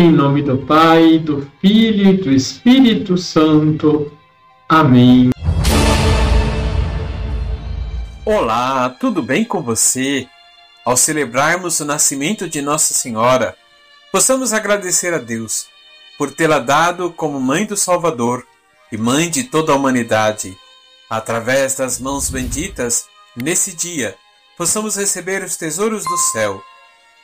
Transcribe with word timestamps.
Em 0.00 0.12
nome 0.12 0.42
do 0.42 0.56
Pai, 0.58 1.18
do 1.18 1.50
Filho 1.60 2.10
e 2.10 2.16
do 2.18 2.30
Espírito 2.30 3.18
Santo. 3.18 4.16
Amém. 4.68 5.30
Olá, 8.24 8.90
tudo 8.90 9.20
bem 9.20 9.44
com 9.44 9.60
você? 9.60 10.28
Ao 10.84 10.96
celebrarmos 10.96 11.80
o 11.80 11.84
nascimento 11.84 12.48
de 12.48 12.62
Nossa 12.62 12.94
Senhora, 12.94 13.56
possamos 14.12 14.52
agradecer 14.52 15.12
a 15.12 15.18
Deus 15.18 15.66
por 16.16 16.30
tê-la 16.30 16.60
dado 16.60 17.10
como 17.10 17.40
Mãe 17.40 17.66
do 17.66 17.76
Salvador 17.76 18.46
e 18.92 18.96
Mãe 18.96 19.28
de 19.28 19.42
toda 19.42 19.72
a 19.72 19.74
humanidade. 19.74 20.56
Através 21.10 21.74
das 21.74 21.98
mãos 21.98 22.30
benditas, 22.30 23.06
nesse 23.34 23.74
dia, 23.74 24.14
possamos 24.56 24.94
receber 24.94 25.42
os 25.42 25.56
tesouros 25.56 26.04
do 26.04 26.16
céu. 26.30 26.62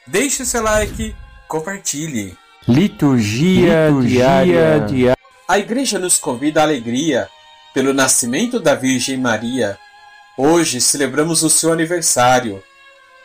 Deixe 0.08 0.42
o 0.42 0.46
seu 0.46 0.60
like, 0.60 1.14
compartilhe. 1.46 2.36
Liturgia, 2.66 3.88
Liturgia 3.88 4.46
diária. 4.86 5.16
A 5.46 5.58
Igreja 5.58 5.98
nos 5.98 6.16
convida 6.16 6.60
à 6.60 6.62
alegria 6.62 7.28
pelo 7.74 7.92
nascimento 7.92 8.58
da 8.58 8.74
Virgem 8.74 9.18
Maria. 9.18 9.78
Hoje 10.34 10.80
celebramos 10.80 11.42
o 11.42 11.50
seu 11.50 11.70
aniversário. 11.70 12.64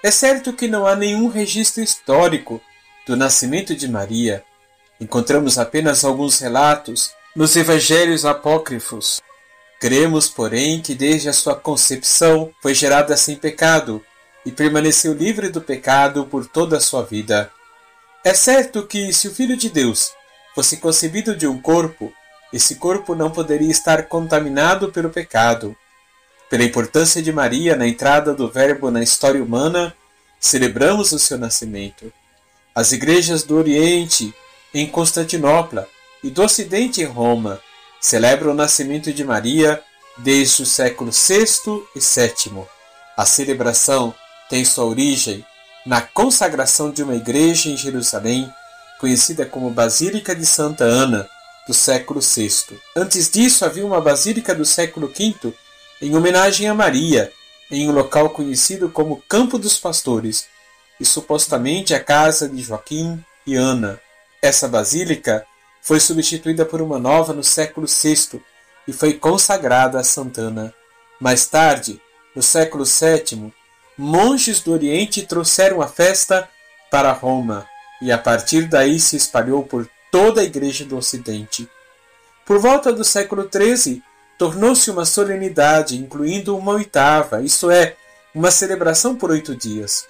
É 0.03 0.11
certo 0.11 0.51
que 0.51 0.67
não 0.67 0.85
há 0.85 0.93
nenhum 0.93 1.29
registro 1.29 1.81
histórico 1.81 2.61
do 3.07 3.15
nascimento 3.15 3.73
de 3.73 3.87
Maria. 3.87 4.43
Encontramos 4.99 5.57
apenas 5.57 6.03
alguns 6.03 6.37
relatos 6.39 7.11
nos 7.33 7.55
evangelhos 7.55 8.25
apócrifos. 8.25 9.21
Cremos, 9.79 10.27
porém, 10.27 10.81
que 10.81 10.93
desde 10.93 11.29
a 11.29 11.33
sua 11.33 11.55
concepção 11.55 12.51
foi 12.61 12.73
gerada 12.73 13.15
sem 13.15 13.37
pecado 13.37 14.03
e 14.45 14.51
permaneceu 14.51 15.13
livre 15.13 15.47
do 15.47 15.61
pecado 15.61 16.25
por 16.25 16.45
toda 16.45 16.75
a 16.75 16.81
sua 16.81 17.03
vida. 17.03 17.49
É 18.23 18.33
certo 18.33 18.85
que, 18.85 19.13
se 19.13 19.29
o 19.29 19.33
Filho 19.33 19.55
de 19.55 19.69
Deus 19.69 20.11
fosse 20.53 20.77
concebido 20.77 21.35
de 21.35 21.47
um 21.47 21.59
corpo, 21.61 22.11
esse 22.51 22.75
corpo 22.75 23.15
não 23.15 23.31
poderia 23.31 23.71
estar 23.71 24.07
contaminado 24.07 24.91
pelo 24.91 25.09
pecado. 25.09 25.75
Pela 26.49 26.63
importância 26.63 27.21
de 27.21 27.31
Maria 27.31 27.77
na 27.77 27.87
entrada 27.87 28.33
do 28.33 28.49
Verbo 28.49 28.91
na 28.91 29.01
história 29.01 29.41
humana, 29.41 29.95
celebramos 30.39 31.13
o 31.13 31.19
seu 31.19 31.37
nascimento. 31.37 32.11
As 32.75 32.91
igrejas 32.91 33.43
do 33.43 33.55
Oriente, 33.55 34.33
em 34.73 34.85
Constantinopla, 34.85 35.87
e 36.21 36.29
do 36.29 36.43
Ocidente 36.43 37.01
em 37.01 37.05
Roma, 37.05 37.61
celebram 38.01 38.51
o 38.51 38.55
nascimento 38.55 39.13
de 39.13 39.23
Maria 39.23 39.81
desde 40.17 40.63
o 40.63 40.65
século 40.65 41.11
VI 41.11 41.45
e 41.95 41.99
VII. 41.99 42.65
A 43.15 43.25
celebração 43.25 44.13
tem 44.49 44.65
sua 44.65 44.85
origem 44.85 45.45
na 45.89 46.01
consagração 46.01 46.91
de 46.91 47.01
uma 47.01 47.15
igreja 47.15 47.67
em 47.67 47.75
Jerusalém, 47.75 48.47
conhecida 48.99 49.43
como 49.43 49.71
Basílica 49.71 50.35
de 50.35 50.45
Santa 50.45 50.83
Ana, 50.83 51.27
do 51.67 51.73
século 51.73 52.21
VI. 52.21 52.79
Antes 52.95 53.27
disso, 53.27 53.65
havia 53.65 53.83
uma 53.83 53.99
basílica 53.99 54.53
do 54.53 54.63
século 54.63 55.07
V 55.07 55.51
em 55.99 56.15
homenagem 56.15 56.67
a 56.67 56.75
Maria, 56.75 57.31
em 57.71 57.89
um 57.89 57.91
local 57.91 58.29
conhecido 58.29 58.87
como 58.89 59.23
Campo 59.27 59.57
dos 59.57 59.79
Pastores, 59.79 60.45
e 60.99 61.05
supostamente 61.05 61.95
a 61.95 61.99
casa 61.99 62.47
de 62.47 62.61
Joaquim 62.61 63.19
e 63.47 63.55
Ana. 63.55 63.99
Essa 64.43 64.67
basílica 64.67 65.43
foi 65.81 65.99
substituída 65.99 66.65
por 66.65 66.83
uma 66.83 66.99
nova 66.99 67.33
no 67.33 67.43
século 67.43 67.87
VI 67.87 68.39
e 68.87 68.93
foi 68.93 69.13
consagrada 69.15 69.99
a 69.99 70.03
Santana. 70.03 70.71
Mais 71.19 71.47
tarde, 71.47 71.99
no 72.35 72.43
século 72.43 72.83
VII, 72.85 73.51
monges 73.99 74.61
do 74.61 74.71
Oriente 74.71 75.25
trouxeram 75.25 75.81
a 75.81 75.87
festa 75.87 76.47
para 76.89 77.11
Roma 77.11 77.67
e 78.01 78.13
a 78.13 78.17
partir 78.17 78.61
daí 78.61 78.97
se 78.97 79.17
espalhou 79.17 79.63
por 79.63 79.89
toda 80.09 80.39
a 80.39 80.43
Igreja 80.45 80.85
do 80.85 80.95
Ocidente. 80.95 81.67
Por 82.45 82.59
volta 82.59 82.93
do 82.93 83.03
século 83.03 83.49
XIII, 83.53 84.01
tornou-se 84.37 84.89
uma 84.89 85.03
solenidade, 85.03 85.97
incluindo 85.97 86.57
uma 86.57 86.71
oitava, 86.71 87.41
isto 87.41 87.69
é, 87.69 87.97
uma 88.33 88.49
celebração 88.51 89.17
por 89.17 89.31
oito 89.31 89.53
dias. 89.53 90.07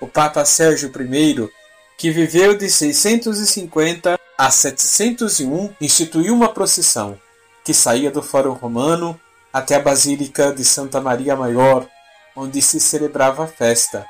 O 0.00 0.06
Papa 0.06 0.44
Sérgio 0.44 0.92
I, 0.96 1.50
que 1.98 2.12
viveu 2.12 2.56
de 2.56 2.70
650 2.70 4.18
a 4.38 4.50
701, 4.50 5.74
instituiu 5.80 6.32
uma 6.34 6.48
procissão 6.50 7.18
que 7.64 7.74
saía 7.74 8.12
do 8.12 8.22
Fórum 8.22 8.52
Romano 8.52 9.20
até 9.52 9.74
a 9.74 9.80
Basílica 9.80 10.52
de 10.52 10.64
Santa 10.64 11.00
Maria 11.00 11.34
Maior, 11.34 11.88
onde 12.36 12.60
se 12.60 12.80
celebrava 12.80 13.44
a 13.44 13.46
festa. 13.46 14.06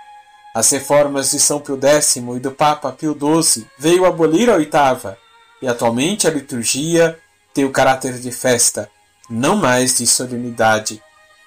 As 0.54 0.70
reformas 0.70 1.30
de 1.32 1.40
São 1.40 1.60
Pio 1.60 1.78
X 1.82 2.16
e 2.16 2.20
do 2.40 2.52
Papa 2.52 2.92
Pio 2.92 3.16
XII 3.18 3.66
veio 3.78 4.04
abolir 4.04 4.48
a 4.48 4.54
oitava, 4.54 5.18
e 5.60 5.66
atualmente 5.66 6.26
a 6.26 6.30
liturgia 6.30 7.18
tem 7.52 7.64
o 7.64 7.72
caráter 7.72 8.18
de 8.18 8.30
festa, 8.30 8.90
não 9.28 9.56
mais 9.56 9.96
de 9.96 10.06
solenidade. 10.06 11.02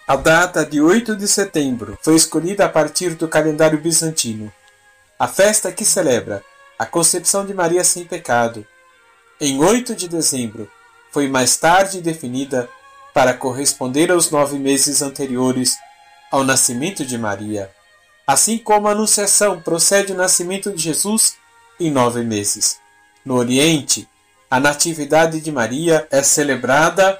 A 0.07 0.15
data 0.15 0.65
de 0.65 0.81
8 0.81 1.15
de 1.15 1.27
setembro 1.27 1.97
foi 2.01 2.15
escolhida 2.15 2.65
a 2.65 2.69
partir 2.69 3.15
do 3.15 3.27
calendário 3.27 3.79
bizantino. 3.79 4.51
A 5.19 5.27
festa 5.27 5.71
que 5.71 5.83
celebra 5.83 6.43
a 6.77 6.85
concepção 6.85 7.45
de 7.45 7.53
Maria 7.53 7.83
sem 7.83 8.05
pecado, 8.05 8.65
em 9.39 9.59
8 9.63 9.95
de 9.95 10.07
dezembro, 10.07 10.69
foi 11.11 11.27
mais 11.27 11.57
tarde 11.57 12.01
definida 12.01 12.69
para 13.13 13.33
corresponder 13.33 14.11
aos 14.11 14.29
nove 14.31 14.57
meses 14.59 15.01
anteriores 15.01 15.75
ao 16.31 16.43
nascimento 16.43 17.05
de 17.05 17.17
Maria, 17.17 17.71
assim 18.25 18.57
como 18.57 18.87
a 18.87 18.91
Anunciação 18.91 19.61
procede 19.61 20.11
o 20.11 20.15
nascimento 20.15 20.71
de 20.71 20.81
Jesus 20.81 21.35
em 21.79 21.89
nove 21.89 22.23
meses. 22.23 22.79
No 23.23 23.35
Oriente, 23.35 24.07
a 24.49 24.59
Natividade 24.59 25.39
de 25.41 25.51
Maria 25.51 26.07
é 26.09 26.23
celebrada 26.23 27.19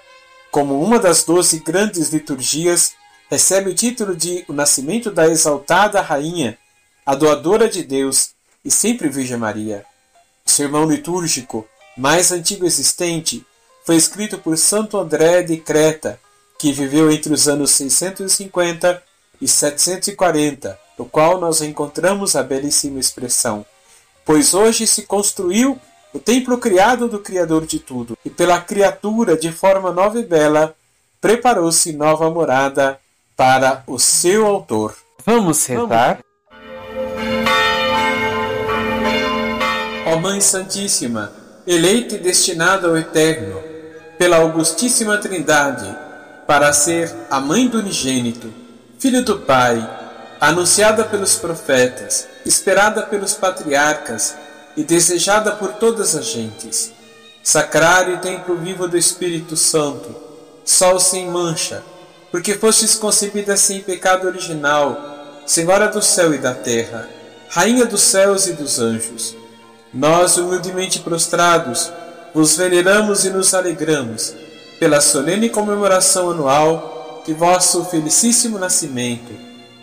como 0.51 0.81
uma 0.81 0.97
das 0.97 1.23
doze 1.23 1.59
grandes 1.59 2.09
liturgias, 2.09 2.93
recebe 3.29 3.69
o 3.69 3.75
título 3.75 4.15
de 4.15 4.45
O 4.47 4.53
Nascimento 4.53 5.11
da 5.11 5.27
Exaltada 5.27 6.01
Rainha, 6.01 6.57
a 7.05 7.15
doadora 7.15 7.69
de 7.69 7.83
Deus 7.83 8.31
e 8.63 8.71
sempre 8.71 9.09
Virgem 9.09 9.37
Maria. 9.37 9.85
O 10.45 10.49
sermão 10.49 10.89
litúrgico 10.89 11.67
mais 11.97 12.31
antigo 12.31 12.65
existente 12.65 13.45
foi 13.85 13.95
escrito 13.95 14.37
por 14.37 14.57
Santo 14.57 14.97
André 14.97 15.43
de 15.43 15.57
Creta, 15.57 16.19
que 16.57 16.71
viveu 16.71 17.11
entre 17.11 17.33
os 17.33 17.47
anos 17.47 17.71
650 17.71 19.01
e 19.41 19.47
740, 19.47 20.77
no 20.97 21.05
qual 21.05 21.39
nós 21.39 21.61
encontramos 21.61 22.35
a 22.35 22.43
belíssima 22.43 22.99
expressão: 22.99 23.65
Pois 24.25 24.53
hoje 24.53 24.87
se 24.87 25.03
construiu 25.03 25.79
o 26.13 26.19
templo 26.19 26.57
criado 26.57 27.07
do 27.07 27.19
Criador 27.19 27.65
de 27.65 27.79
tudo, 27.79 28.17
e 28.25 28.29
pela 28.29 28.59
criatura, 28.59 29.37
de 29.37 29.51
forma 29.51 29.91
nova 29.91 30.19
e 30.19 30.25
bela, 30.25 30.75
preparou-se 31.21 31.93
nova 31.93 32.29
morada 32.29 32.99
para 33.35 33.83
o 33.85 33.99
seu 33.99 34.45
autor. 34.47 34.95
Vamos 35.25 35.65
rezar? 35.65 36.19
Ó 40.05 40.15
Mãe 40.17 40.39
Santíssima, 40.39 41.31
eleita 41.67 42.15
e 42.15 42.19
destinada 42.19 42.87
ao 42.87 42.97
Eterno, 42.97 43.61
pela 44.17 44.37
Augustíssima 44.37 45.17
Trindade, 45.17 46.06
para 46.47 46.71
ser 46.71 47.13
a 47.29 47.41
Mãe 47.41 47.67
do 47.67 47.79
Unigênito, 47.79 48.51
Filho 48.97 49.21
do 49.23 49.39
Pai, 49.39 49.77
anunciada 50.39 51.03
pelos 51.03 51.35
profetas, 51.35 52.25
esperada 52.45 53.03
pelos 53.03 53.33
patriarcas 53.33 54.33
e 54.77 54.83
desejada 54.83 55.51
por 55.51 55.73
todas 55.73 56.15
as 56.15 56.25
gentes. 56.25 56.93
Sacrário 57.43 58.15
e 58.15 58.19
templo 58.19 58.55
vivo 58.55 58.87
do 58.87 58.97
Espírito 58.97 59.57
Santo, 59.57 60.15
sol 60.63 60.99
sem 60.99 61.29
mancha, 61.29 61.83
porque 62.31 62.53
fostes 62.53 62.95
concebida 62.95 63.57
sem 63.57 63.81
pecado 63.81 64.25
original, 64.25 65.41
Senhora 65.45 65.87
do 65.87 66.01
céu 66.01 66.33
e 66.33 66.37
da 66.37 66.53
terra, 66.53 67.09
Rainha 67.49 67.85
dos 67.85 68.01
céus 68.01 68.47
e 68.47 68.53
dos 68.53 68.79
anjos. 68.79 69.35
Nós, 69.93 70.37
humildemente 70.37 70.99
prostrados, 70.99 71.91
vos 72.33 72.55
veneramos 72.57 73.23
e 73.23 73.29
nos 73.29 73.53
alegramos 73.53 74.33
pela 74.79 75.01
solene 75.01 75.49
comemoração 75.49 76.31
anual 76.31 77.23
de 77.25 77.33
vosso 77.33 77.83
felicíssimo 77.85 78.57
nascimento 78.59 79.31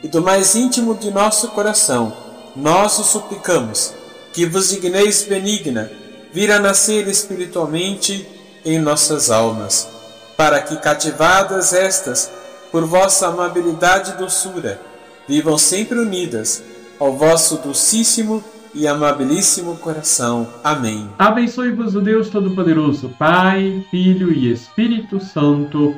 e 0.03 0.09
do 0.09 0.23
mais 0.23 0.55
íntimo 0.55 0.95
de 0.95 1.11
nosso 1.11 1.49
coração, 1.49 2.13
nós 2.55 2.99
o 2.99 3.05
suplicamos, 3.05 3.93
que 4.33 4.47
vos 4.47 4.71
digneis 4.71 5.23
benigna 5.23 5.91
vir 6.33 6.51
a 6.51 6.59
nascer 6.59 7.07
espiritualmente 7.09 8.29
em 8.65 8.79
nossas 8.79 9.31
almas, 9.31 9.89
para 10.37 10.61
que, 10.61 10.77
cativadas 10.77 11.73
estas 11.73 12.31
por 12.73 12.85
vossa 12.85 13.29
amabilidade 13.29 14.13
e 14.13 14.15
doçura, 14.15 14.81
vivam 15.29 15.57
sempre 15.57 15.99
unidas 15.99 16.63
ao 16.99 17.13
vosso 17.17 17.57
docíssimo 17.59 18.43
e 18.75 18.87
amabilíssimo 18.87 19.77
coração. 19.77 20.49
Amém. 20.63 21.09
Abençoe-vos 21.19 21.95
o 21.95 22.01
Deus 22.01 22.29
Todo-Poderoso, 22.29 23.09
Pai, 23.19 23.85
Filho 23.91 24.33
e 24.33 24.51
Espírito 24.51 25.21
Santo. 25.21 25.95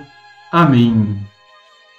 Amém. 0.52 1.19